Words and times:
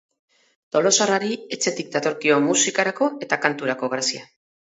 Tolosarrari 0.75 1.35
etxetik 1.57 1.91
datorkio 1.97 2.39
musikarako 2.47 3.11
eta 3.27 3.41
kanturako 3.47 3.93
grazia. 3.95 4.27